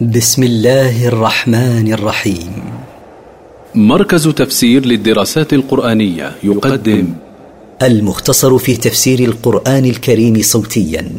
[0.00, 2.62] بسم الله الرحمن الرحيم.
[3.74, 7.14] مركز تفسير للدراسات القرآنية يقدم
[7.82, 11.12] المختصر في تفسير القرآن الكريم صوتيا.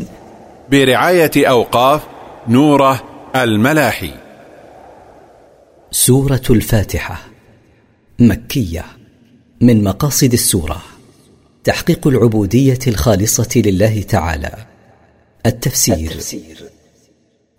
[0.71, 2.01] برعاية أوقاف
[2.47, 3.03] نوره
[3.35, 4.11] الملاحي.
[5.91, 7.21] سورة الفاتحة
[8.19, 8.85] مكية
[9.61, 10.81] من مقاصد السورة.
[11.63, 14.55] تحقيق العبودية الخالصة لله تعالى.
[15.45, 16.68] التفسير, التفسير.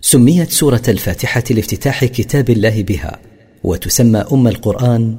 [0.02, 3.18] سميت سورة الفاتحة لافتتاح كتاب الله بها
[3.64, 5.16] وتسمى أم القرآن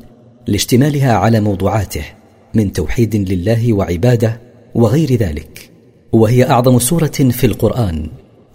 [0.48, 2.06] لاشتمالها على موضوعاته
[2.54, 4.42] من توحيد لله وعبادة
[4.76, 5.70] وغير ذلك.
[6.12, 8.08] وهي أعظم سورة في القرآن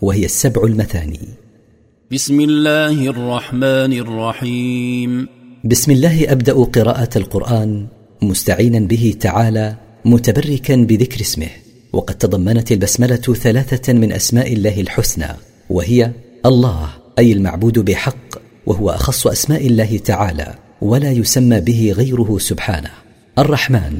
[0.02, 1.20] وهي السبع المثاني.
[2.12, 5.28] بسم الله الرحمن الرحيم.
[5.64, 7.86] بسم الله أبدأ قراءة القرآن
[8.22, 11.50] مستعينا به تعالى متبركا بذكر اسمه
[11.92, 15.28] وقد تضمنت البسملة ثلاثة من أسماء الله الحسنى.
[15.70, 16.12] وهي
[16.46, 16.88] الله
[17.18, 22.90] أي المعبود بحق وهو أخص أسماء الله تعالى ولا يسمى به غيره سبحانه.
[23.38, 23.98] الرحمن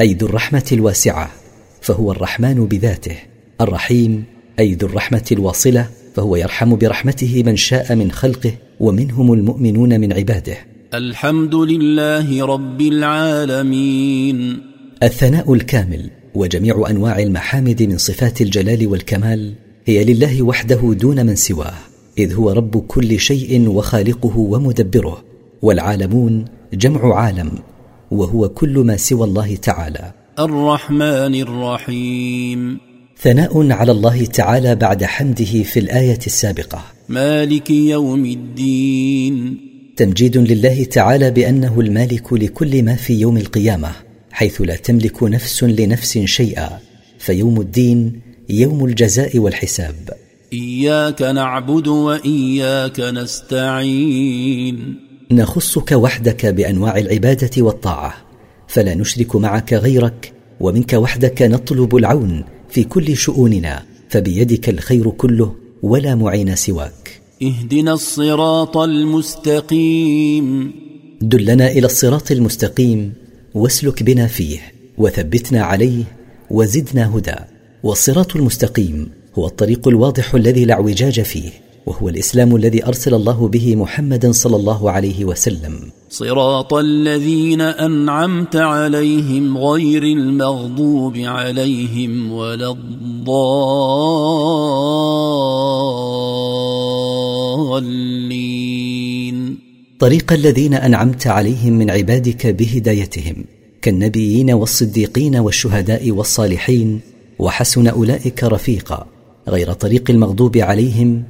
[0.00, 1.30] أي ذو الرحمة الواسعة
[1.80, 3.16] فهو الرحمن بذاته.
[3.60, 4.24] الرحيم
[4.58, 10.56] أي ذو الرحمة الواصلة فهو يرحم برحمته من شاء من خلقه ومنهم المؤمنون من عباده.
[10.94, 14.60] الحمد لله رب العالمين.
[15.02, 19.54] الثناء الكامل وجميع أنواع المحامد من صفات الجلال والكمال
[19.86, 21.74] هي لله وحده دون من سواه
[22.18, 25.24] إذ هو رب كل شيء وخالقه ومدبره
[25.62, 27.50] والعالمون جمع عالم
[28.10, 30.12] وهو كل ما سوى الله تعالى.
[30.38, 32.78] الرحمن الرحيم.
[33.22, 36.82] ثناء على الله تعالى بعد حمده في الآية السابقة.
[37.08, 39.60] مالك يوم الدين.
[39.96, 43.92] تمجيد لله تعالى بأنه المالك لكل ما في يوم القيامة
[44.32, 46.78] حيث لا تملك نفس لنفس شيئا
[47.18, 50.10] فيوم الدين يوم الجزاء والحساب.
[50.52, 54.96] إياك نعبد وإياك نستعين.
[55.30, 58.14] نخصك وحدك بأنواع العبادة والطاعة
[58.68, 66.14] فلا نشرك معك غيرك ومنك وحدك نطلب العون في كل شؤوننا فبيدك الخير كله ولا
[66.14, 67.20] معين سواك.
[67.42, 70.72] اهدنا الصراط المستقيم.
[71.20, 73.12] دلنا إلى الصراط المستقيم
[73.54, 74.58] واسلك بنا فيه
[74.98, 76.04] وثبتنا عليه
[76.50, 77.53] وزدنا هدى.
[77.84, 81.50] والصراط المستقيم هو الطريق الواضح الذي لا اعوجاج فيه
[81.86, 85.90] وهو الإسلام الذي أرسل الله به محمدا صلى الله عليه وسلم.
[86.10, 93.34] صراط الذين أنعمت عليهم غير المغضوب عليهم ولا الضالين.
[99.98, 103.44] طريق الذين أنعمت عليهم من عبادك بهدايتهم
[103.82, 109.06] كالنبيين والصديقين والشهداء والصالحين وحسن أولئك رفيقا
[109.48, 111.24] غير طريق المغضوب عليهم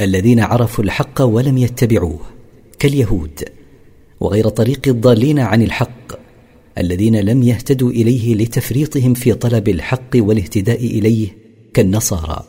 [0.00, 2.20] الذين عرفوا الحق ولم يتبعوه
[2.78, 3.44] كاليهود
[4.20, 6.20] وغير طريق الضالين عن الحق
[6.78, 11.28] الذين لم يهتدوا إليه لتفريطهم في طلب الحق والاهتداء إليه
[11.74, 12.44] كالنصارى.